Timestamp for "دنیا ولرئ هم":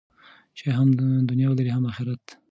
1.29-1.83